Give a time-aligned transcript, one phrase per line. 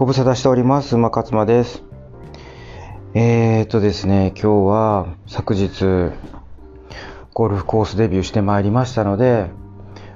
[0.00, 0.94] ご無沙汰しております。
[0.94, 1.82] 馬勝間です。
[3.12, 6.12] えーとですね、今日は昨日、
[7.34, 9.50] ゴルフコースデビューしてまいりましたので、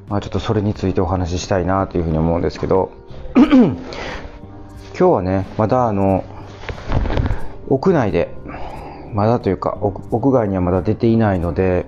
[0.09, 2.93] まあちょっとそれについてお話ししたいなというふうに思うんですけど、
[3.37, 3.77] 今
[4.95, 6.25] 日はね、まだあの、
[7.69, 8.35] 屋内で、
[9.13, 11.85] まだというか、屋外にはまだ出ていないので、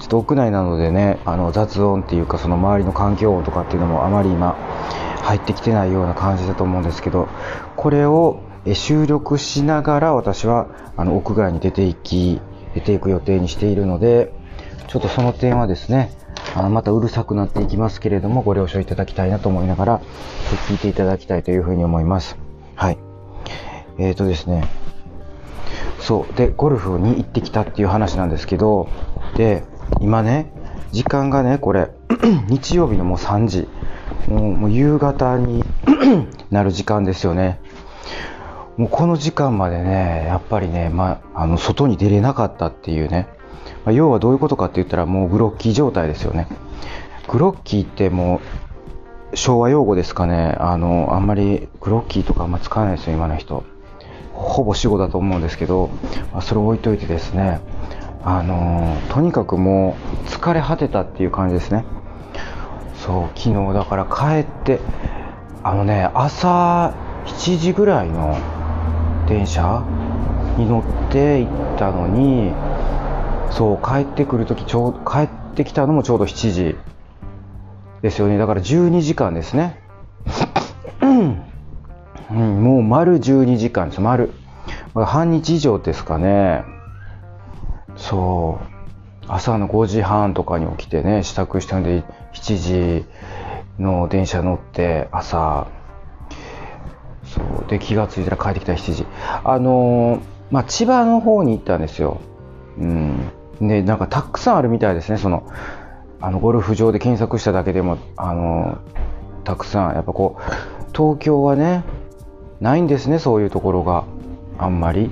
[0.00, 4.58] ちょっと屋内なのでね、あの雑音っていうか、その周りの環境音とかっていうのもあまり今、
[5.22, 7.28] 入ってきてないような感じだと思うんですけど、
[7.76, 8.40] これを
[8.74, 12.40] 収録しながら私はあの屋外に出ていき、
[12.74, 14.32] 出ていく予定にしているので、
[14.88, 16.10] ちょっとその点はですね、
[16.54, 20.00] あのまたうるさくなっていきますけれども、ご了承いただきたいなと思いながら、
[20.68, 22.36] 聞いていただきたいというふうに思います。
[22.74, 22.98] はい。
[23.98, 24.64] えーとですね、
[26.00, 26.34] そう。
[26.34, 28.88] で、ゴルフに行ってきたっていう話なんですけど、
[29.36, 29.64] で、
[30.00, 30.52] 今ね、
[30.92, 31.90] 時間がね、これ、
[32.48, 33.68] 日曜日のもう3時、
[34.28, 35.64] もうもう夕方に
[36.50, 37.60] なる時間ですよね。
[38.76, 43.28] もうこの時間までね、やっぱりね、まあ、あの外に出れなかったっていうね、
[43.84, 46.46] まあ、要はどういうことかって言ったら、もうグロッキー状態ですよね。
[47.28, 48.40] グロッキーっても
[49.32, 53.64] う、昭和用語ですかね、あの、あんまりグロッキーとかあんま使わないですよ、今の人。
[54.32, 55.90] ほぼ死語だと思うんですけど、
[56.32, 57.60] まあ、それを置いといてですね、
[58.22, 61.84] あのとにかくもう疲れ果てたっていう感じですね。
[63.04, 64.78] そう、昨日だから帰って、
[65.62, 66.94] あのね、朝
[67.26, 68.36] 7時ぐらいの
[69.26, 69.84] 電車
[70.58, 72.52] に乗って行ったのに、
[73.50, 76.76] そう、帰ってくるとき、ちょう帰ってきたのもちょうど7時
[78.02, 78.36] ですよね。
[78.36, 79.78] だから12時間ですね。
[82.30, 84.32] うん、もう丸12時間です、丸。
[84.94, 86.64] 半日以上ですかね。
[87.96, 88.69] そう。
[89.28, 93.06] 朝の5時半とかに起きてね、支度したんで、7時
[93.78, 95.66] の電車乗って、朝、
[97.24, 97.68] そう。
[97.68, 99.06] で、気がついたら帰ってきた7時。
[99.44, 102.18] あのーまあ、千葉の方に行ったんですよ。
[102.78, 103.30] うん。
[103.60, 105.44] で、なんかたくさんあるみたいですね、その、
[106.20, 109.00] あの、ゴルフ場で検索しただけでも、あのー
[109.42, 110.42] たくさん、やっぱこう、
[110.94, 111.82] 東京はね、
[112.60, 114.04] ないんですね、そういうところが。
[114.58, 115.10] あんまり。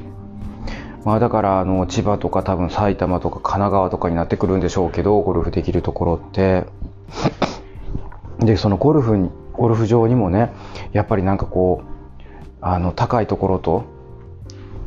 [1.08, 6.66] まあだから、あの、千葉とか多分埼玉とか神奈川とかになってくるんでしょうけど、ゴルフできるところって。
[8.40, 10.52] で、そのゴルフに、ゴルフ場にもね、
[10.92, 12.26] やっぱりなんかこう、
[12.60, 13.84] あの、高いところと、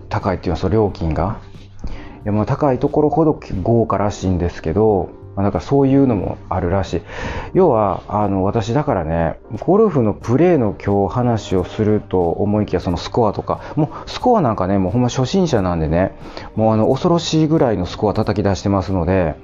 [0.10, 1.40] 高いっていうのはその料金が。
[1.88, 7.02] いや、まあ高いところほど豪華らしいんですけど、まあ、なんかそういうのもあるらしい。
[7.54, 16.16] 要は、あの、私だからね、ゴルフのプレーの今日話をすると思いきや、そのスコアとか、もうスコアなんかね、もうほんま初心者なんでね、
[16.56, 19.36] もうあの、恐ろしいぐらいのスコア叩き出してますので、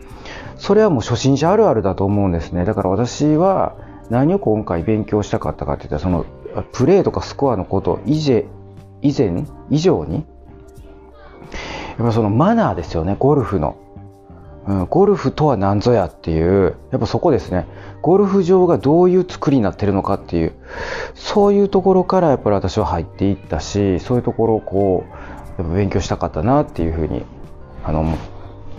[0.57, 2.65] それはもう初心者あるあるだと思うんですね。
[2.65, 3.75] だから私は
[4.09, 6.25] 何を今回勉強したかったかって言ったら、その、
[6.73, 8.45] プレーとかスコアのこと以前、
[9.01, 10.25] 以前、以上に、
[11.97, 13.77] やっぱそのマナーですよね、ゴルフの。
[14.67, 17.65] うん、ゴルフとは何ぞやっていう、やっぱそこですね。
[18.01, 20.53] ゴルフ場がどういう作りになってるのかっていう、
[21.13, 27.23] そういうところからやっぱり私は入っていったし、そういうところをこう、やっぱ勉強したかったなっていうふうに、
[27.83, 28.17] あの、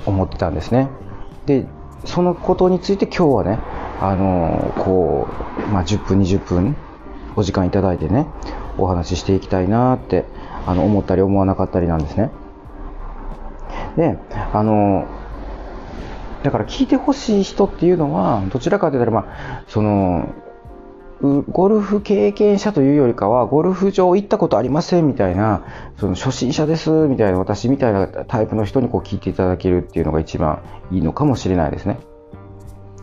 [0.05, 0.89] 思ってたんですね。
[1.47, 1.67] で、
[2.05, 3.59] そのことについて今日はね、
[4.01, 5.27] あの、こ
[5.59, 6.77] う、まあ、10分、20分、
[7.35, 8.27] お時間いただいてね、
[8.77, 10.27] お話ししていきたいなって、
[10.67, 12.31] あの、思ったり思わなかったりなんですね。
[13.97, 14.19] で、
[14.53, 15.07] あの、
[16.43, 20.29] だから聞いてほしい人っていうのは、どちらかというと、まあ、その、
[21.21, 25.65] ゴルフ経験者というよりかは、ゴルフ場行ったことありませんみたいな、
[25.99, 30.63] その初心者ですみたいな、私みたいなタイプの人にこう聞いていただけるっていうのが一番
[30.93, 31.99] いいのかもしれないですね。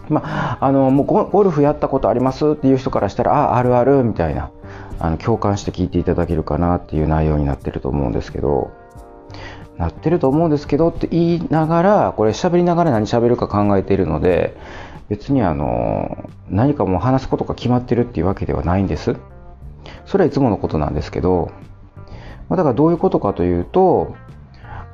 [0.08, 4.52] まあ、あの、もうゴルフやったことありますっていう人からしたら、あ、あるあるみたいな、
[5.00, 8.72] あの、共感して聞いていただけるかなっていう内容になってると思うんですけど、
[9.78, 14.58] なってると思うんですけどって言いながら、これ喋りながら何喋るか考えているので、
[15.10, 19.16] 別にあの、何かもう話すことが決まってるっていうわけではないんです。
[20.06, 21.52] それはいつものことなんですけど、
[22.50, 24.16] ま、だからどういうことかというと、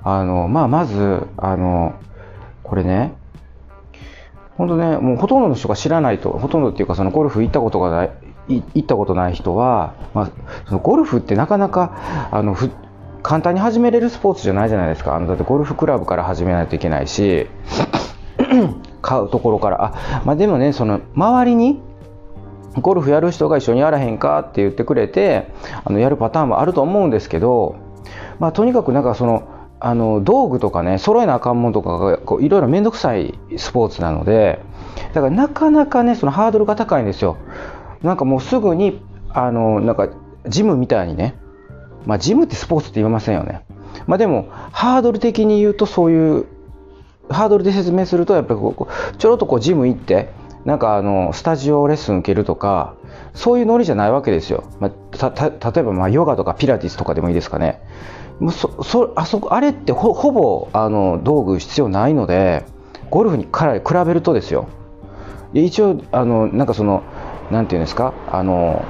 [0.03, 1.93] あの、まあ、まず、あの、
[2.63, 3.13] これね、
[4.57, 8.11] 本当ね、もうほとんどの人が知らないと、ほとんどっていうかそのゴルフ行ったことがない、
[8.47, 10.29] 行ったことない人は、まあ、
[10.67, 12.69] そのゴルフってなかなか、あの、ふ
[13.23, 15.15] 簡単に始めれるスポーツじゃないじゃないですか。
[15.15, 17.47] あのだってゴルフクラブから始めないといけないし、
[19.01, 19.93] 買うところから。
[19.95, 21.81] あ、まあでもね、その周りに
[22.79, 25.51] ゴルフやる人が一緒にやらへんかって言ってくれて、
[25.83, 27.75] あのやるパターンもあると思うんですけど、
[28.39, 29.47] まあとにかくなんかその、
[29.83, 34.59] あの道具とかね、揃えなあかんもんとかがこういろいろめんどくさいスポーツなので、
[35.13, 37.37] だからなかなかね、そのハードルが高いんですよ。
[38.03, 40.09] なんかもうすぐに、あの、なんか
[40.47, 41.35] ジムみたいにね、
[42.05, 43.63] まあ、ジムってスポーツって言いませんよね。
[44.07, 46.45] まあ、でも、ハードル的に言うとそういう、
[47.29, 50.29] ハードルで説明すると、やっぱりこうちょろっとこうジム行って、
[50.65, 52.95] なんかあのスタジオレッスン受けるとか、
[53.33, 54.65] そういうノリじゃないわけですよ。
[54.79, 57.81] まあ、例えばまヨガとかピラティスとかでもいいですかね。
[58.39, 62.65] もうそそあそこあれってほほぼあの道具必要ないので、
[63.09, 64.67] ゴルフにから比べるとですよ。
[65.53, 67.03] 一応あのなんかその
[67.49, 68.13] なんていうんですか？
[68.29, 68.83] あの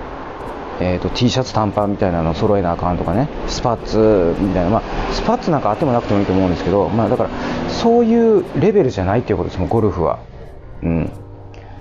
[0.81, 3.29] えーと、T シャツ短パンみたいなの揃えなあかんとかね。
[3.47, 7.29] スパッツみたいな、まあ、スパッツなんかあってもなくてもいいと思うんですけど、まあ、だから
[7.69, 10.19] そういうレベルじゃないっていうことですもゴルフは。
[10.81, 11.11] うん、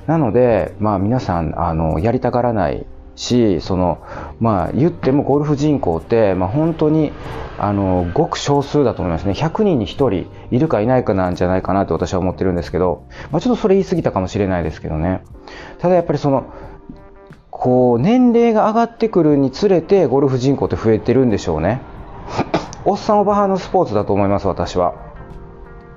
[0.07, 2.85] なので、まあ、皆さんあのやりたがらない
[3.17, 4.03] しその、
[4.39, 7.13] まあ、言ってもゴルフ人口って、まあ、本当に
[7.59, 9.33] あのごく少数だと思いますね。
[9.33, 15.23] 100人に1人いるかいないかなんじゃないかなと私は思ってるんですけど、まあ、ちょっとそれ言い過ぎたかもしれないですけどね。
[15.79, 16.53] ただやっぱりその
[17.61, 21.83] こう年齢が上がってくるにつれてゴルフ人口って増えてるんでしょうね。
[22.87, 24.95] おっさんおばはのスポーツだと思います私は。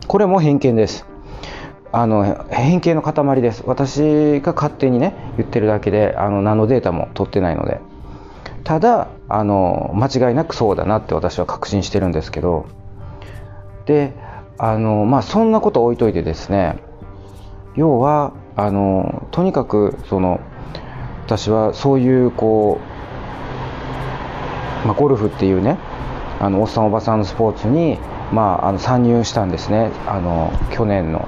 [0.10, 1.08] これも偏見です。
[1.94, 3.64] あの偏見の塊です。
[3.66, 7.80] 私が勝手にね言ってるだけであの何のデータも取ってないので。
[8.66, 12.66] ただあの間違いなくそうだなって私は確信してるんですけど。
[13.86, 14.12] で
[14.58, 16.76] あのまあそんなこと置いといてですね。
[17.78, 20.42] 要はあのとにかくその
[21.38, 22.80] 私はそういうこ
[24.84, 25.80] う、まあ、ゴルフっていうね
[26.40, 27.98] あのおっさんおばさんのスポーツに、
[28.32, 29.92] まあ、あの参入したんですね。
[30.08, 31.28] あの去年の。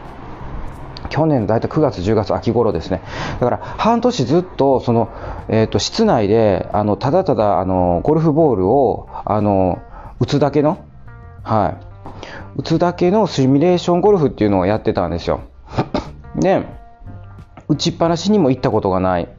[1.10, 3.02] 去年大体9月10月秋頃ですね。
[3.40, 5.10] だから半年ずっとその、
[5.48, 9.81] えーと、室内であのただただあのゴルフボールをあの
[10.19, 10.86] 打つだけの
[11.44, 11.86] はい。
[12.58, 15.42] 打つだけのシミュレーションゴルフっていうのをやってたんですよ。
[16.36, 16.63] で
[17.68, 19.35] 打ちっぱなしにも行ったことがない。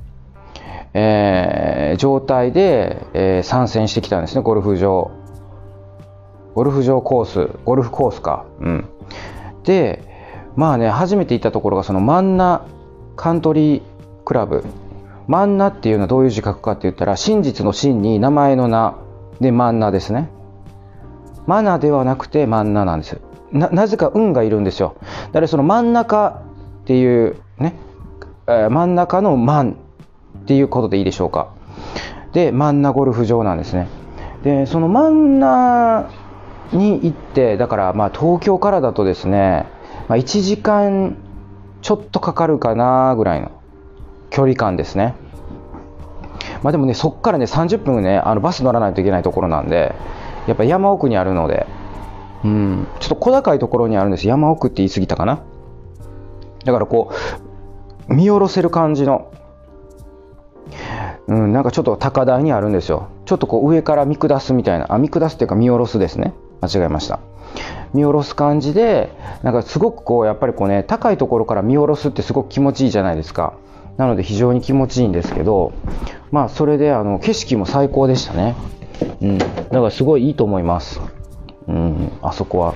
[0.99, 5.11] えー、状態で、えー、参戦してきたんですね、ゴルフ場。
[6.55, 8.47] ゴルフ場コース、ゴルフコースか。
[8.61, 8.89] うん。
[9.65, 10.03] で、
[10.57, 12.67] まあね、初めて行ったところが、そのマンナ
[13.15, 13.83] カントリー
[14.25, 14.65] クラブ。
[15.29, 18.97] マンナっていうのはどういう字書くかって言ったら、真実の真に名前の名
[19.39, 20.31] でマンナですね。
[21.47, 23.21] マナではなくてマンナなんです
[23.53, 23.69] な。
[23.69, 24.97] なぜか運がいるんですよ。
[25.27, 26.43] だからその真ん中
[26.81, 27.75] っていうね、
[28.47, 29.77] えー、真ん中のマン
[30.47, 31.49] っていうことでいいでしょうか。
[32.33, 33.89] で、マンナゴルフ場なんですね。
[34.45, 36.09] で、そのマンナ
[36.73, 39.67] に行って、だからまあ東京からだとですね、
[40.07, 41.17] まあ、1時間
[41.83, 43.51] ちょっとかかるかなぐらいの
[44.31, 45.17] 距離感ですね。
[46.63, 49.97] まあでもね、そっからね、30分ね、あのバス乗らないといけないところなんで、
[50.47, 51.67] やっぱ山奥にあるので、
[52.45, 54.29] うん、ちょっと小高いところにあるんです。
[54.29, 55.43] 山奥って言い過ぎたかな。
[56.65, 57.11] だからこ
[58.09, 59.33] う、見下ろせる感じの、
[61.29, 63.09] うん、なんかちょっと高台にあるんですよ。
[63.25, 66.35] ちょっとこう上から見下すみたいな、あ、見下すっていうか見下ろすですね。
[66.61, 67.19] 間違えました。
[67.95, 69.13] 見下ろす感じで、
[69.43, 73.55] なんかすごくこう、やっぱりこうね、高いところから見下ろすってすごく気持ちいいじゃないですか。
[73.97, 75.73] なので非常に気持ちいいんですけど、
[76.31, 78.55] まあそれであの景色も最高でしたね。
[79.23, 79.39] うん。
[79.39, 81.01] だからすごいいいと思います。
[81.67, 82.75] うん、あそこは。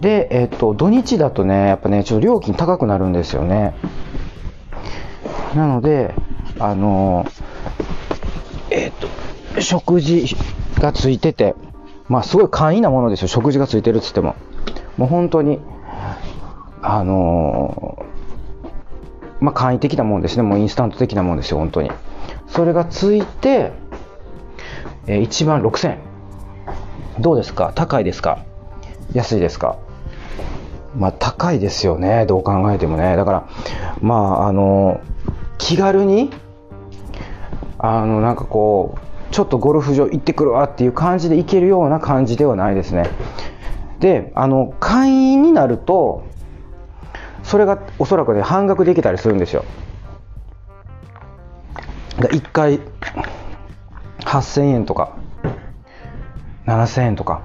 [0.00, 3.74] で、えっと、土日だとね、やっぱね、ちょっと料金高くなるんですよね。
[5.54, 6.14] なので、
[6.58, 7.26] あの
[8.70, 10.34] えっ、ー、と、食事
[10.78, 11.54] がついてて、
[12.08, 14.34] まあすごい簡易なものですよ、食事がついてるっつっても。
[14.96, 15.60] もう本当に、
[16.82, 18.04] あの、
[19.40, 21.90] まあ簡易的なもんですね、もうインスタント的なもんですよ、本当に。
[22.48, 23.72] それがついて、
[25.06, 25.98] えー、1万6000円。
[27.20, 27.72] どうですか？
[27.74, 28.38] 高いですか？
[29.12, 29.76] 安いですか？
[30.96, 33.16] まあ高いですよね、どう考えてもね。
[33.16, 33.48] だから、
[34.00, 35.00] まああの
[35.58, 36.30] 気軽に
[37.78, 43.04] あのなんかこうちょっとゴルフ場行ってくるわっていう感じで行けるような感じではないですね。
[44.00, 46.24] であの会員になると
[47.42, 49.64] それがおそらくね半額できたりするんですよ。
[52.18, 52.80] 1回
[54.20, 55.12] 8000円とか
[56.66, 57.42] 7000円とか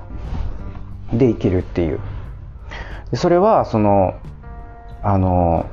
[1.12, 2.00] でいけるっていう。
[3.14, 4.16] それはその
[5.04, 5.70] あの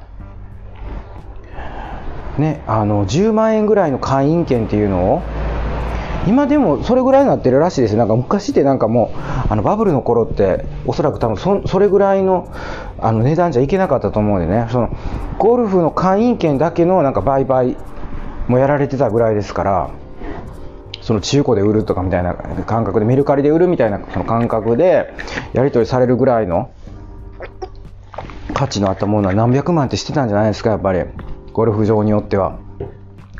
[2.38, 5.23] ね、あの10万円ぐらいの会員権っていうのを
[6.26, 9.18] 今でもそれぐらいになってるらしいですなんか昔ってなんかもう
[9.50, 12.52] あのバブルの頃っておそらく多分そそれぐらいの
[12.99, 14.97] あの値段じゃいけなかったと思うんでねその
[15.38, 17.76] ゴルフの会員権だけのなんか売買
[18.47, 19.90] もやられてたぐらいですから
[21.00, 25.14] その中古で売るとかみたいな感覚でメルカリで売るみたいなその感覚で
[25.54, 26.71] やり取りされるぐらいの
[28.52, 31.04] 価値のあったものは何百万ってしてたんじゃないですかやっぱり。
[31.59, 32.57] ゴルフ場によっては。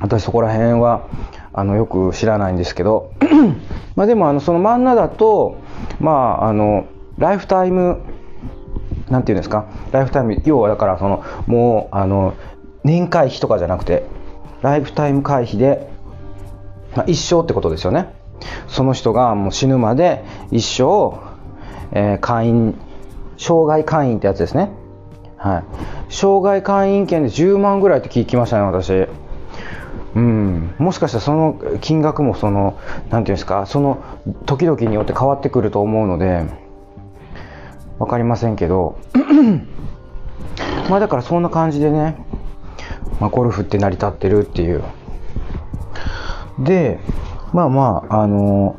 [0.01, 1.07] 私そこら辺は、
[1.53, 3.13] あのよく知らないんですけど。
[3.95, 5.59] までもあのその漫画だと
[6.01, 6.11] ま
[6.43, 8.01] ああのライフタイム
[9.09, 9.67] なんていうんですか？
[9.93, 12.35] ライフタイム要はだからそのもうあの
[12.83, 14.05] 年会費とかじゃなくて
[14.63, 15.89] ライフタイム会費で、
[16.97, 18.15] まあ、一生ってことですよね。
[18.67, 21.19] その人がもう死ぬまで一生、
[21.93, 22.75] えー、会員
[23.37, 24.71] 障害会員ってやつですね。
[25.38, 25.61] は
[26.11, 26.12] い。
[26.12, 29.09] 障害会員権で10万ぐらいって聞きましたね私。
[30.14, 34.02] うん、もしかしたらその金額もその何て言うんですかその
[34.47, 36.45] 時々によって変わってくると思うので
[37.99, 38.99] 分かりませんけど。
[40.88, 42.16] まあだからそんな感じでね、
[43.21, 44.83] まあ、ゴルフって成り立ってるっていう。
[46.59, 46.99] で
[47.52, 48.76] まあまああの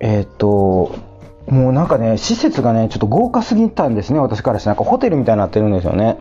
[0.00, 0.96] えっ、と
[1.52, 4.70] もうなんかね施設がねちょっと豪華すぎたんですね私からして。
[4.70, 6.16] なんかホテルみたいになってるんですよね。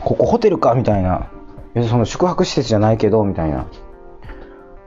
[0.00, 1.28] ここホテルかみたいな。
[1.74, 3.66] 別にその宿泊施設じゃないけどみたいな。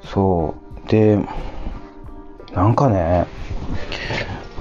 [0.06, 0.56] そ
[0.86, 0.90] う。
[0.90, 1.20] で
[2.54, 3.28] なんかね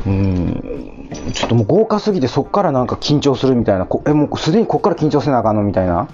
[0.07, 3.87] うんちょっともう豪華すぎてそっからなんか緊張するみたいな。
[4.09, 6.09] えもうすでにこっから緊張せなあかんのみたいな。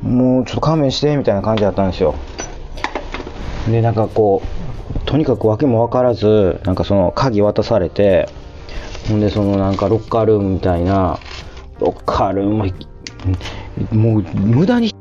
[0.00, 2.14] もうちょっと勘弁してみたいな感じだったんですよ。
[3.70, 4.53] でなんかこう
[5.06, 8.28] とにかく訳も分からずなんかその鍵渡されて
[9.08, 11.18] ほんでそのなんかロッカールームみたいな
[11.78, 12.72] ロッカールーム
[13.92, 14.94] もう無駄に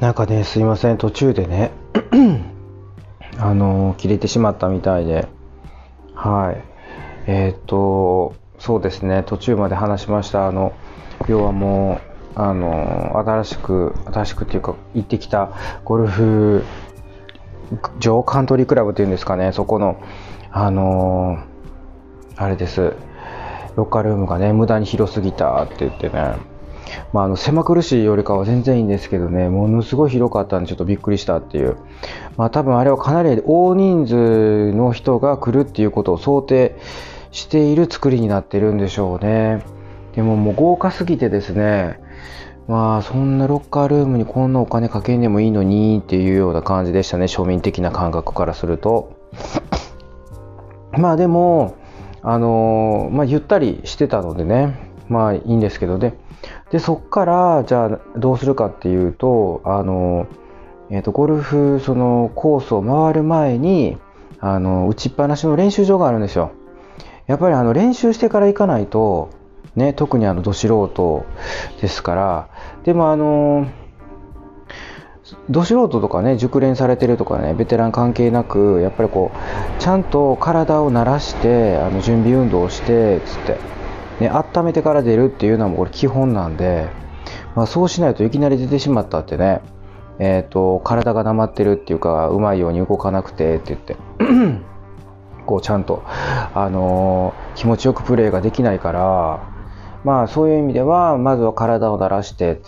[0.00, 1.70] なんかねすいません途中でね
[3.38, 5.26] あの切れてしまったみたいで
[6.14, 6.73] はい。
[7.26, 10.46] えっ、ー、とそうですね途中まで話しました。
[10.46, 10.72] あの
[11.28, 12.00] 要はも
[12.36, 15.52] うあの新しく新しくっていうか行ってきた
[15.84, 16.64] ゴルフ
[18.00, 19.52] 場カントリークラブっていうんですかね。
[19.52, 20.02] そこの
[20.50, 21.38] あの
[22.36, 22.92] あれです。
[23.76, 26.36] ロッカールームがね無駄に広すぎたって言ってね。
[27.12, 31.76] まあ、あの狭苦しいよりかは全然いいんですけどね、ものすごい広かったんで、ちょっとびっくりしたっていう、
[32.36, 36.76] まあ、多分あれはかなり大人数の人が来るっていうことを想定
[37.34, 39.64] している作りになってるんでしょうね。
[40.14, 41.98] でももう豪華すぎてですね、
[42.68, 47.24] まあそんなロッカールームにこんなお金かけんでもいいのにっていうような感じでしたね。
[47.24, 49.12] 庶民的な感覚からすると。
[50.92, 51.74] まあでも
[52.22, 54.92] あのまあゆったりしてたのでね。
[55.08, 56.14] まあいいんですけどね。
[56.70, 60.28] でそっからじゃあどうするかっていうとあの
[60.90, 63.96] えーと、ゴルフそのコースを回る前に
[64.38, 66.52] あの打ちっぱなしの練習場があるんですよ。
[67.26, 69.30] やっぱりあの練習してから行かないと
[69.76, 71.26] ね、特にあのど素人
[71.80, 72.48] ですから
[72.84, 73.66] でもあの
[75.50, 83.58] ど素人とかね熟練されてるとかねベテラン関係なくやっぱりこうちゃんと体を慣らしてあの準備運動をしてつって、
[84.20, 86.88] ね、温めてから出るっていうのはもうこれ基本なんで、
[87.56, 89.60] まあ、そうしないといきなり出てしまったってね、
[90.20, 93.96] えーと、体がなまってるっていうかうまいように動かなくてって言って。
[95.44, 99.54] こうちゃんと、あの、気持ちよくプレーができないから
[100.04, 102.60] まあそういう意味ではまずは体を慣らして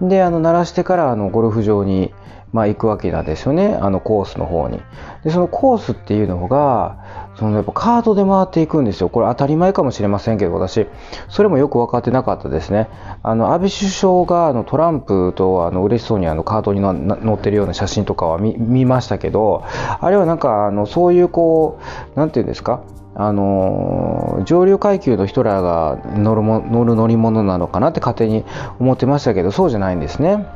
[0.00, 2.12] であの慣らしてからあのゴルフ場に、
[2.52, 3.76] まあ、行くわけなんですよね。
[3.80, 4.80] あのコースの方に。
[5.24, 6.96] でそのコースっていうのが
[7.34, 9.08] そのやっぱカードで回っていくんですよ。
[9.10, 10.86] これ当たり前かもしれませんけど私。
[11.28, 12.88] それもよく分かってなかったですね。
[13.22, 19.64] あの安倍首相があのトランプとあの嬉しそうにあのカードに載ってるような写真とかは見ましたけど
[20.00, 22.82] あれはなんかあのそういうこう何て言うんですか？
[23.18, 28.44] あの上流階級の人らが乗るも乗る乗り物なのかなって勝手に
[28.78, 30.46] 思ってましたけどそうじゃないんですね。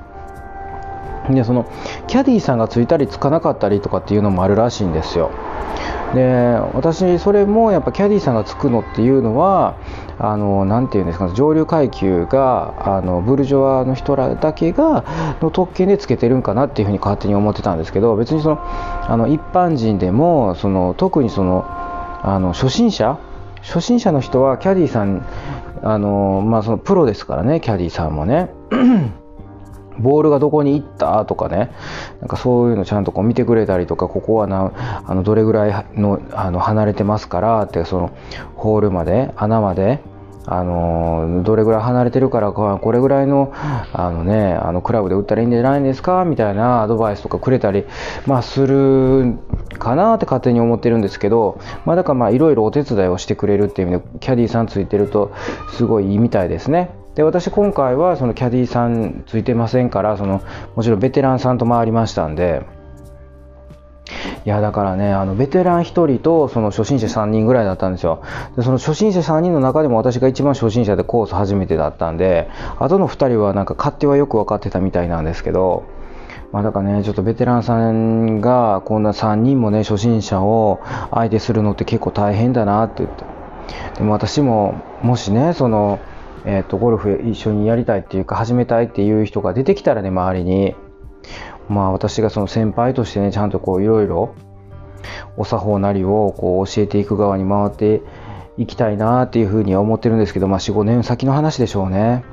[1.34, 1.66] でその
[2.06, 5.30] キャディーさんがついたりつかなかったりとかっていうのもあるらしいんですよ。
[6.14, 9.76] で私それもやっぱキャディーさんがつくのっていうのは
[10.18, 15.04] あのなて言うんですか上流階級があのブルジョワの人らだけが
[15.40, 21.64] の特権でつけてるんかなっていうふうに勝手に思ってたんですけど別にそのあの一般人でもその特にその
[22.22, 23.18] あの初心者
[23.62, 25.24] 初心者の人はキャディーさん
[25.82, 28.50] あの、まあ、そのプロですからねキャディーさんもね
[30.00, 31.24] ボールがどこに行った？
[31.24, 31.70] とかね。
[32.20, 34.72] なんかそういうのちゃんとこう見てくれたりとかここはな
[35.06, 38.10] あのどれぐらいのあの離れてますからってその
[38.56, 40.00] ホールまで穴まで
[40.46, 43.52] あのどれぐらい離れてるからこれぐらいの
[43.92, 46.24] あの、ね、あのクラブで打ったらいいんじゃないんですか？
[46.24, 47.84] みたいなアドバイスとかくれたり、
[48.26, 49.38] まあ、する
[49.78, 55.32] かなって勝手に思ってるんですけど、まあ、だからいろいろお手伝いをしてくれるっていう意味でキャディーさんついてると
[55.76, 56.90] すごいいいみたいですね。
[57.14, 60.42] で私今回はそのキャディーさんついてませんからその
[60.76, 62.62] もちろんベテランさんと回りましたんで
[64.44, 68.22] いやだからねあのベテラン1人とその初心者3人ぐらいだったんですよ
[68.56, 72.48] でその初心者3人の中でも私が一番初心者でコース初めてだったんで
[72.78, 75.84] あとの2人はなんか勝手はよく分かってたみたいなんですけど
[76.52, 80.80] まあ、だからね、ちょっとベテランさんがこんな3人もね、初心者を
[81.12, 83.24] 相手するのって結構大変だなって言って。
[83.98, 86.00] でも私も、もしね、その、
[86.44, 90.74] え、ー、と、ゴルフ一緒にやりたいっていうか、始めたいっていう人が出てきたらね、周りに、
[91.68, 94.34] まあ私がその先輩としてね、ちゃんとこういろいろ、
[95.36, 98.02] お作法なりをこう教えていく側に回って
[98.58, 102.24] いきたいなっていうふうには思ってるんですけど、まあ4、5年先の話でしょうね。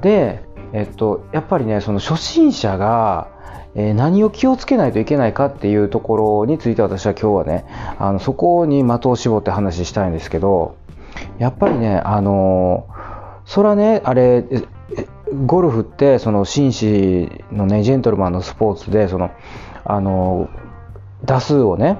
[0.00, 3.28] で、えっと、やっぱりね、その初心者が、
[3.74, 7.64] え、何を気をつけないといけないかっていうところについて私は今日はね、
[7.98, 10.76] あのそこに的を絞って話したいんですけど、
[11.38, 12.86] やっぱりね、あの
[13.44, 14.44] それはね、あれ、
[15.46, 19.30] ゴルフってその紳士のね、ジェントルマンのスポーツで、その、
[19.84, 20.48] あの
[21.24, 21.98] 打数をね、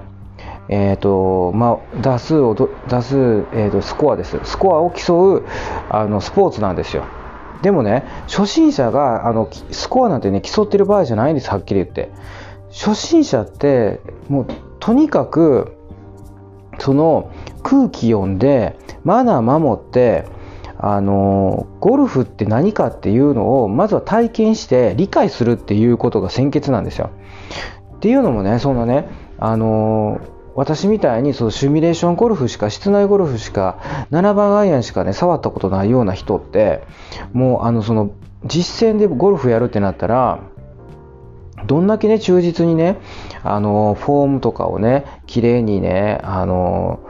[0.69, 2.55] えーとまあ、打数を
[2.89, 3.17] 打数、
[3.53, 5.45] えーと、スコアです、スコアを競う
[5.89, 7.05] あのスポーツなんですよ。
[7.63, 12.11] でもね、初心者があのスコアなんてね、競ってる場合じゃないんです、はっきり言って。
[12.71, 14.47] 初心者って、もう
[14.81, 15.77] とにかく、
[16.83, 17.31] その
[17.63, 20.25] 空気読んで、マナー守って、
[20.79, 27.11] あのゴルフって何かっていうのをまずは体験して理解するっていうことが先決なんですよ。
[27.97, 29.09] っていうのもね、そんなね、
[29.39, 30.21] あの
[30.57, 33.79] 私みたいにそのシミュレーションゴルフしか室内ゴルフしか
[34.11, 36.83] 7番アイアンしかね触ったことないような人って
[37.33, 38.11] もうあのその
[38.45, 40.41] 実践でゴルフやるってなったら
[41.67, 42.99] どんだけね忠実にね
[43.43, 47.01] あのフォームとかをね綺麗にねあの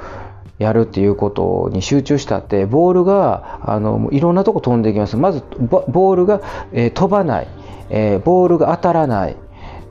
[0.59, 5.17] やるっていうことに集中したってボールがあのいろんなとこ飛んでいきます。
[5.17, 6.41] まずボールが、
[6.73, 7.49] えー、飛ばない、
[7.91, 9.37] えー、ボールが当たらない。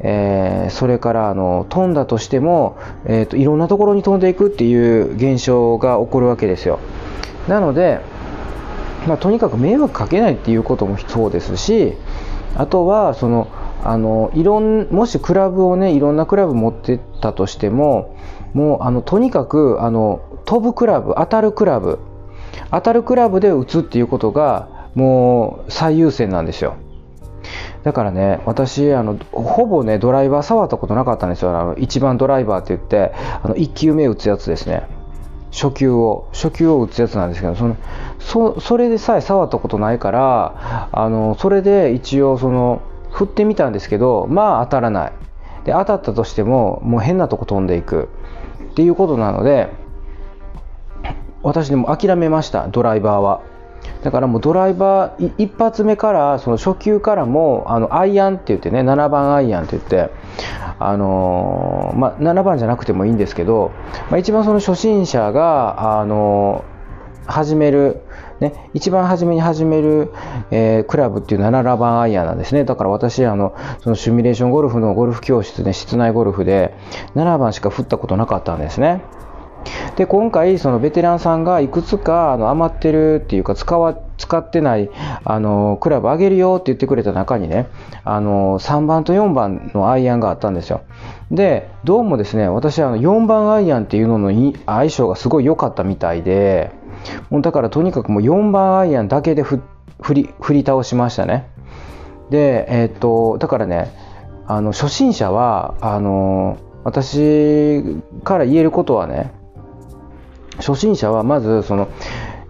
[0.03, 6.79] えー、それからあの飛んだとしても、えーと、いろんなところに飛んでいくっていう現象が起こるわけですよ。
[7.48, 8.01] なので、
[9.07, 11.94] まあ、とにかく迷惑かけないっていうこともそうですし
[12.55, 13.48] あとはその
[13.83, 18.15] あのいろんもしクラブをねいろんなクラブ持ってったとしても
[18.53, 22.00] もうあのとにかくあの飛ぶクラブ当たるクラブ
[22.70, 26.75] 当たるクラブで打つっていうことがもう最優先なんですよ
[27.83, 31.57] だからね、私、あの、ほぼね、ドライバー触ったことなかったんですよ。
[31.57, 34.83] あの、一番ドライバーって言って、あの、1球目打つやつですね。
[35.51, 37.75] 初球を、初球を打つやつなんですけど、その、
[38.20, 42.81] そ、それでさえ触ったことないから、あの、それで一応、その、
[43.12, 45.12] 振ってみたんですけど、まあ当たらない。
[45.66, 48.10] で、当たったとしても、もう変なとこ飛んでいく。
[48.72, 49.70] っていうことなので、
[51.44, 53.42] 私でも諦めました、ドライバーは。
[54.04, 60.12] だからもうドライバー一発目からその初球からもあのアイアンって言ってね7番アイアンって言って
[60.80, 63.72] あのー、まあ、7番じゃなくてもいいんですけど、
[64.10, 68.02] まあ、一番その初心者が、あのー、始める
[68.42, 70.12] ね、一番初めに始める、
[70.50, 72.66] えー、クラブっていうのは7番アイアンなんですね。
[72.66, 76.74] だから私、あの、そのシミュレーションゴルフのゴルフ教室で、室内ゴルフで
[77.16, 79.04] 7番しか振ったことなかったんですね。
[79.96, 84.90] で今回そのベテランさんがいくつかあの余ってるっていうか使わ使ってない
[85.24, 87.68] あのクラブあげるよって言ってくれた中にね
[88.04, 90.84] あの3番と4番のアイアンがあったんですよ
[91.30, 96.72] でどうもですね私あの4番アイアンっていうのの相性がすごい良かったみたいで
[97.29, 99.61] もうだからとにかくもう4番アイアンだけで振
[100.14, 101.48] り振り倒しましたね
[102.29, 103.92] でえー、っとだからね
[104.48, 107.83] あの初心者はあの私
[108.24, 109.31] から言えることはね
[110.57, 111.90] 初心者はまずその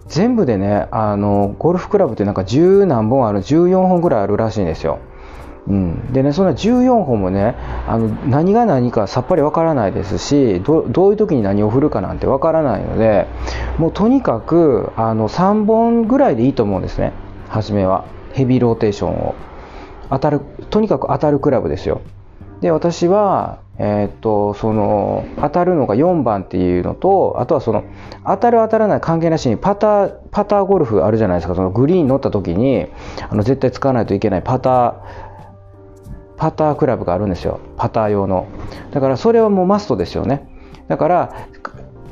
[0.06, 4.98] 全部でねあのゴルフクラブってなんか10何本ある14本ぐらいあるらしいんですよ。
[5.68, 7.54] うん、でねそんな14本もね
[7.86, 13.28] あの何が何かさっぱりわからないですしどういう時に何を振るかなんてわからないので
[13.78, 17.12] もうとにかくあの3本ぐらいでいいと思うんですね。
[17.48, 18.06] 初めは。
[18.32, 19.34] ヘビーローテーションを。
[20.08, 22.00] 当たるとにかく当たるクラブですよ。
[22.60, 27.84] で私はえー、っとその当たるのが4番っていうのとあとはその
[28.24, 31.54] 当たる当たらない関係なしにパターパターゴルフあるじゃないですか。
[31.54, 32.86] そのグリーン乗った時に
[33.28, 34.94] あの絶対使わないといけないパター
[36.42, 37.60] パタークラブがあるんですよ。
[37.76, 38.48] パター用の。
[38.90, 40.48] だからそれはもうマストですよね。
[40.88, 41.46] だから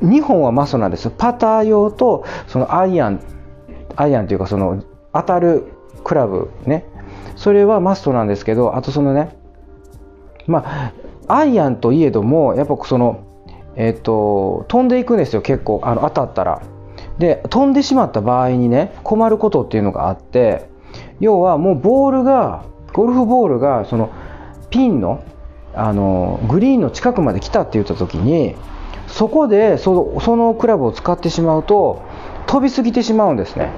[0.04, 1.10] 2本はマストなんです。
[1.10, 3.20] パター用とそのアイアン
[3.96, 5.64] アイアンというかその当たる
[6.04, 6.86] クラブね。
[7.34, 9.36] それはマストなんですけどあとそのね
[10.46, 10.92] まあ
[11.26, 13.24] アイアンといえどもやっぱその、
[13.74, 15.80] えーと、飛んでいくんですよ結構。
[15.82, 16.62] あの当たったら。
[17.18, 20.70] で飛んでしまった場合にね困ることっていうのがあって
[21.18, 24.10] 要はもうボールがゴルフボールがその
[24.70, 25.24] ピンの
[25.72, 28.56] あのグリーンの近くまで来たって言った時に
[29.06, 32.02] そこでそのそのクラブを使ってしまうと
[32.46, 33.70] 飛びすぎてしまうんですね。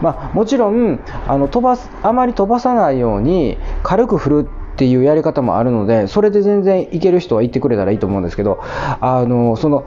[0.00, 9.84] まあ、もちろんあの飛ばすあまり飛ばさないように軽く振るっていうやり方もあるのでそれで全然いける人は言ってくれたらいいと思うんですけどあのその、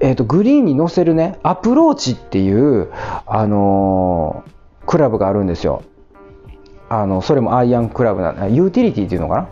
[0.00, 2.90] えーと、グリーンに乗せるねアプローチっていう、
[3.26, 4.44] あの
[4.84, 5.82] クラブがあるんですよ
[6.88, 9.48] あのそれもアイアンクラブなユーティリティっていうのかな？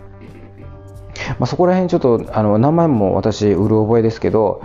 [1.38, 4.62] まあ、そこら辺ちょっとあの名前も私うる覚えですけど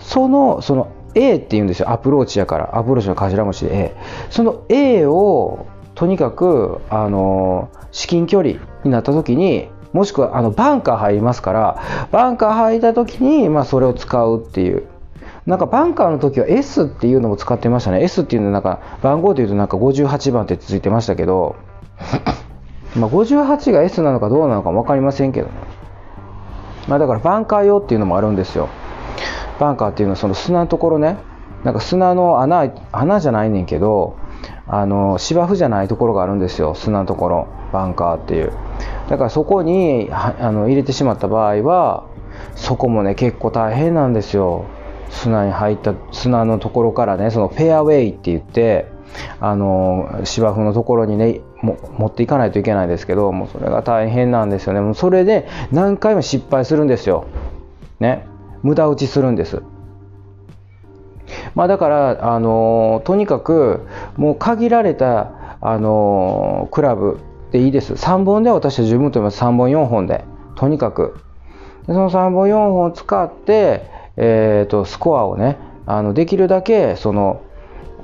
[0.00, 1.90] そのその A って言うんですよ。
[1.90, 2.78] アプローチやから。
[2.78, 3.74] アプローチの頭文字で。
[3.74, 3.96] A
[4.30, 8.54] その A をとにかくあの至近距離
[8.84, 14.86] になった時にもしくはあのバンカー入りますからバンカー入った時に、まあ、それを使うっていう。
[15.44, 18.02] なんかバンカーの時は S っていうのも使ってましたね。
[18.02, 21.56] S っていうのはなんか番号で言うとなんか58番ってついてましたけど
[22.96, 25.52] まあ58が S なのかどうなのかも分かりませんけどね、
[26.88, 28.68] まあ、だからバンカー用っていうのもあるんですよ。
[29.58, 31.16] バンカーっていうのはその砂のところね。
[31.64, 34.16] なんか砂の穴穴じゃないねんけど
[34.66, 36.74] あの芝生じゃないところがあるんですよ。
[36.74, 38.52] 砂のところバンカーっていう。
[39.08, 42.04] だからそこにあの入れてしまった場合は
[42.54, 44.64] そこもね結構大変なんですよ。
[45.10, 48.86] 砂に入った砂のところからねそのフェアウェイって言って
[49.40, 57.26] あの芝生のところにねも持っていかないといけないですけどもうそれが大変なんですよねもうそれで何回も失敗するんですよ
[58.00, 58.26] ね
[58.62, 59.62] 無駄打ちするんです。
[61.54, 67.20] まあ、だから、あのとにかくもう限られた、あのクラブ
[67.52, 67.94] でいいです。
[67.94, 69.42] 3本で私は十分と思います。
[69.42, 70.24] 3本、4本で。
[70.56, 71.16] とにかく。
[71.86, 77.42] でその3本、4本を使って、えーと、スコアをね、あのできるだけその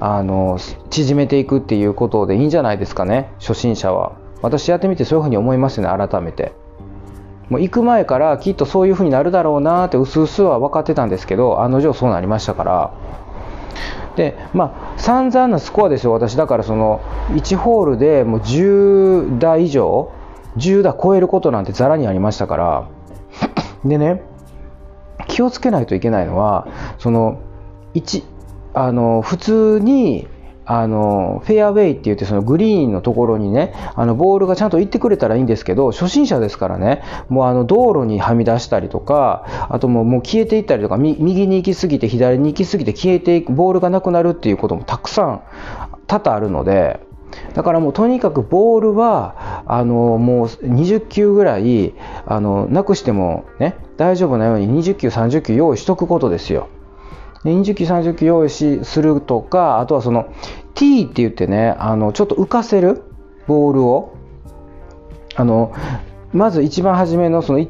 [0.01, 0.59] あの
[0.91, 4.13] 縮めていくっていうことでいいんじゃないですかね、初心者は。
[4.41, 6.53] 私やってみてそういうふうに思いますね、改めて。
[7.49, 12.93] もう行く前からきっとそういう風になるだろうなってうすうすは分かってたんですけど案の定そうなりましたから
[14.17, 20.13] でまあ散々なスコアですよ私だからその1ホールでもう10打以上
[20.57, 22.89] 10打超えることなんてざらにありましたから
[23.85, 24.23] でね
[25.29, 26.67] 気をつけないといけないのは
[26.99, 27.41] その
[27.95, 28.25] 1
[28.79, 30.29] あの普通に
[30.64, 45.43] あのフェアウェイって言ってそのグリーンのところにねあのボールがちゃんと行ってくれたらいいんですけど初心者ですからねもうあの道路にはみ出したりとかあともうもう消えていったりとか右に行き過ぎて左に行き過ぎて消えていくボールがなくなるっていうこともたくさん
[46.07, 47.01] 多々あるので
[47.55, 51.95] だからもうとにかくボールはあのもう20球ぐらい
[52.27, 56.69] あのなくしてもね大丈夫なように20球30球用意しとくことですよ。
[57.44, 60.33] 20機30機用意しするとかあとはその
[60.74, 63.03] T って言ってねあのちょっと浮かせる
[63.46, 64.14] ボールを。
[65.37, 65.72] あの
[66.33, 67.66] まず一番初めのその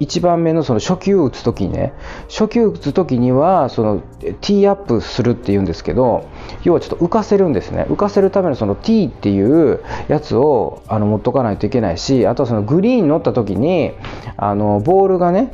[0.00, 1.92] 一番目のその初球打つ時にね
[2.28, 6.28] 初球打つ時にはそのティーアップするっていうんですけど
[6.64, 7.86] 要はちょっと浮かせるんですね。
[7.88, 13.92] 浮かせるためのその T っていうやつをあの持っとかないといけないしあとはそのグリーンに乗った時に
[14.36, 15.52] あのボールがね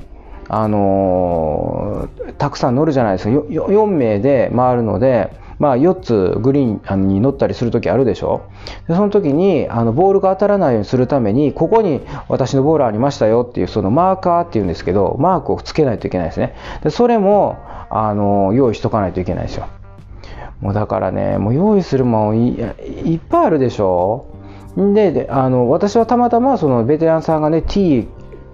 [0.48, 3.30] あのー、たくさん乗るじゃないですか。
[3.30, 8.42] 4名で回るので、まあ、4つグリーンに乗ったりする時あるでしょ。
[8.86, 16.54] でその時にあのボールが当たらないようにするためにここに私のボールありましたよっていうそのマーカーっていうんですけどマークをつけないといけないですね。
[16.82, 17.58] でそれも
[17.90, 19.66] あの用意しとかないといけないですよ。
[20.60, 22.58] もうだからねもう用意するもんい
[23.04, 24.26] いっぱいあるでしょ。
[24.76, 28.06] でであの私はたまたまそのベテランさんがね T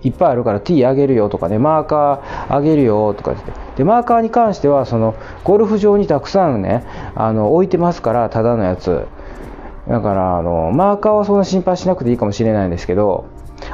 [0.04, 3.34] いっぱいあるから T あげるよとかねマーカーあげるよとか
[3.76, 9.06] でマーカーに関してはそのゴルフ場にたくさんねあの置いてますからただのやつ
[9.88, 13.26] だからあのマーカーはそんな心配しなくていいかもしれないんですけど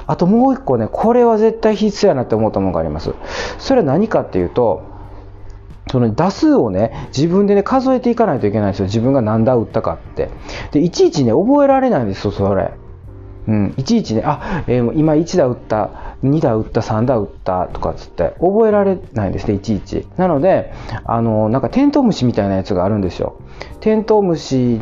[0.06, 3.14] あともう一個ねこれは絶対必須やなって思ったものがあります
[3.58, 4.88] それは何かっていうと
[5.90, 8.86] その打数をね、自分でね、数えていかないといけないんですよ。
[8.86, 10.30] 自分が何打打ったかって。
[10.70, 12.74] で、いちいちね、覚えられないんですよ、それ。
[13.48, 15.90] うん、いちいちね、あ、えー、今1打打った、
[16.22, 20.06] 2打打った、3打打ったとかつって覚えられないですね、いちいち。
[20.16, 20.72] なので、
[21.04, 23.40] あの、なんかテントウムシみたいなやつがあるんですよ。
[23.80, 24.80] テントウムシ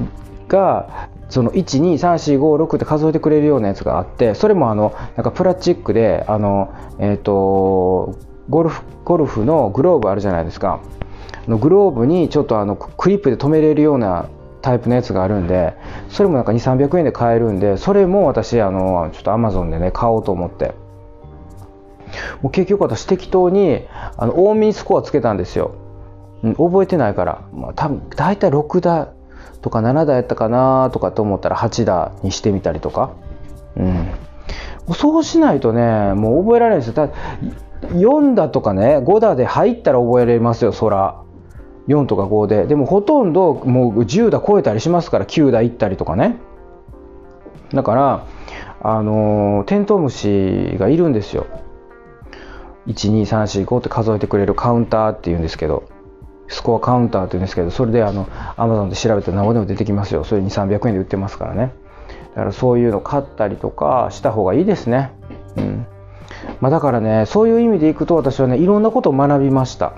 [0.48, 8.16] が、その1、2、3、4、5、6って数えてくれるようなやつがあって、それもあの、なんかプラスチックで、あの、えっ、ー、と、
[8.48, 10.80] ゴルフ、ゴルフのグローブあるじゃないですか。
[11.48, 14.28] のグローブにちょっとあのクリップで留めれるような
[14.68, 15.72] タイプのやつがあるんで
[16.10, 20.74] それもなんか2300円で買えるんでそれも私あのちょっとアマゾンでね買おうと思って。
[22.40, 25.74] もう結局私適当にあの多めにスコアつけたんですよ、
[26.42, 29.12] うん、覚えてないから、まあ、多分大体6打
[29.60, 33.12] とか7打やったかなとかと思ったら8打にしてみたりとか。
[33.76, 34.10] うん。
[34.94, 37.12] そうしないとねもう覚えられないですよ。
[37.82, 41.22] 4だとかね5だで入ったら覚えられますよそら。
[41.88, 46.36] 4とか5ででもほとんどもう10打超えたりしますから9打いったりとかね。
[47.72, 48.26] だから
[48.80, 51.46] あの、テントウムシがいるんですよ。
[52.86, 55.90] 12345って数えてくれるカウンターっていうんですけど
[56.48, 60.24] スコアカウンターっていうんですけどそれであのアマゾンで調べたら何でも出てきますよ。
[60.24, 61.72] それに300円で売ってますからね。
[62.34, 65.12] だからそういうの買ったりとかした方がいいですね。
[65.56, 65.86] うん。
[66.60, 69.92] まあ、だからねそういう意味でいくと私はねいろんなことを学びました。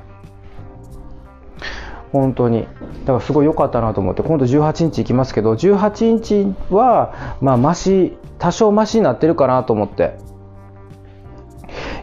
[2.12, 2.62] 本当に。
[2.62, 10.16] だからすごい良かったなと思って今度18日行きますけど18日はまあマシ多少マシになってるかなと思って。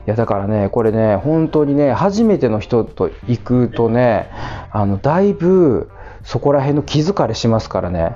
[0.06, 4.30] いやだからねこれね本当にね初めての人と行くとね
[4.72, 5.90] あのだいぶ
[6.24, 8.16] そこら辺の気疲れしますからね。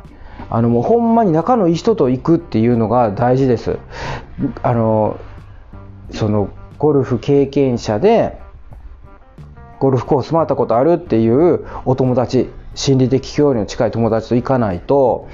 [0.50, 3.78] あのもうほんまに仲のいい人と行くっていうのが大事です。
[4.64, 5.20] あの
[6.12, 8.38] そのゴルフ経験者で
[9.82, 15.28] ゴルフコース回ったことあるっていうお友達心理的距離の近い友達と行かないと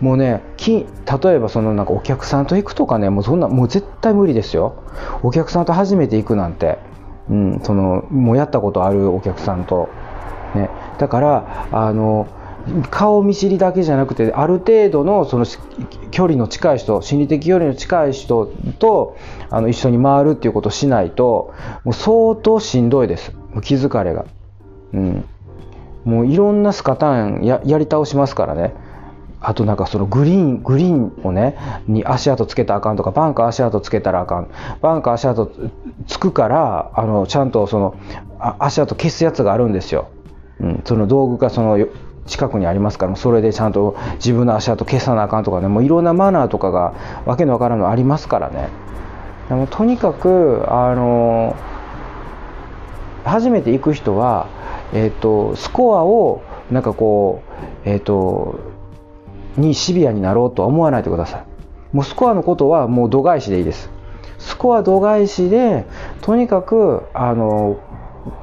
[0.00, 0.84] もうねき
[1.22, 4.82] 例えばそのなんかお客さんと行くとかねもうそんなもう絶対無理ですよ。
[5.22, 6.78] お客さんと初めて行くなんて、
[7.30, 9.88] うん、そのもうやったことあるお客さんと、
[10.56, 12.26] ね、だからあの
[12.90, 15.46] 顔見知りだけじゃなくてある程度のその
[16.10, 18.46] 距離の近い人心理的距離の近い人
[18.80, 19.16] と
[19.48, 23.32] あの一緒に回るっていうことをしないともう相当しんどいです。
[23.52, 24.24] もう気疲れが、
[24.92, 25.24] うん、
[26.04, 28.74] もういろんなスカターンややり倒しますからね。
[29.44, 31.56] あとなんかそのグリーン、グリーンをね、
[31.88, 34.48] に足跡つけたらあかんとか、バンカー足跡つけたらあかん。
[34.80, 35.50] バンカー足跡
[36.06, 37.96] つくから、あの、ちゃんとその、
[38.38, 40.10] 足跡消すやつがあるんですよ。
[40.60, 41.86] うん、その道具がその
[42.26, 45.66] 近くにありますからそれでちゃんと自分の足跡消さなあかんとかね。
[45.66, 46.94] もういろんなマナーとかが
[47.26, 48.68] わけのわからんのありますからね。
[49.48, 51.56] でもとにかくあの
[53.24, 54.48] 初めて行く人は、
[54.92, 57.42] えーと、スコアをなんかこ
[57.84, 58.60] うえっ、ー、と
[59.56, 61.44] にシビアになろうとは思わないでください
[61.92, 63.90] もうスコアのことはもう度外視でいいです
[64.38, 65.86] スコア度外視で
[66.22, 67.78] とにかくあの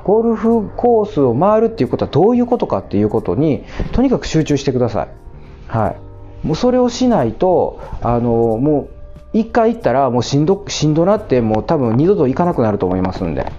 [0.03, 5.09] ゴルフコースを回るっていうことはどういうことかっていうことにとにかく集中してください。
[5.67, 5.95] は
[6.43, 8.89] い、もうそれをしないとあのも
[9.33, 13.51] う1回行ったらもうしんどしんどなってもう多分二度と行かなくなると思いますんで。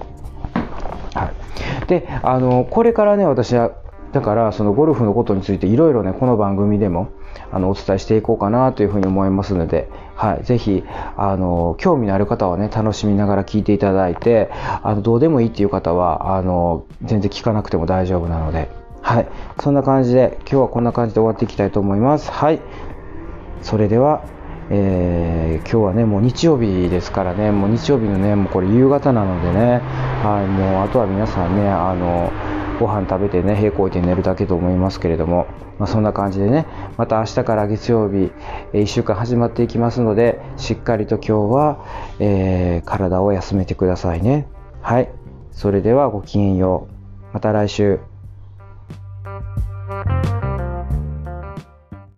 [1.90, 3.72] であのこれからね私は
[4.12, 7.10] だからそのゴルフのことについていろいろねこの番組でも
[7.50, 10.84] あのお伝えしていこうかなというふうに思いますので、はい、ぜひ
[11.16, 18.70] あの興味のある方はね楽しみながら聞いていただいてあのどうでもいいっていう方はあの全然聞かなくても大丈夫なので、
[19.02, 19.28] はい、
[19.60, 22.30] そんな感じで今日はこんな感じで終わっていきたいと思います。
[22.30, 22.60] はい、
[23.62, 24.24] それでは
[24.72, 29.80] えー、今日はね、もう日曜日ですからね、もう日曜日のね、もうこれ夕方なのでね、
[30.22, 32.30] はい、もうあとは皆さんね、あの、
[32.78, 35.46] ご飯食べてね、平行いて寝るだけと思いますけれども、
[35.78, 38.32] まあ、そんな感じでね、また明日から月曜日、
[38.72, 41.84] 1週間始まっていきますので、しっかりと今日は、
[42.20, 44.46] えー、体を休めてくださいね。
[44.82, 45.10] はい。
[45.50, 46.86] それではごきげんよ
[47.30, 47.34] う。
[47.34, 47.98] また来週。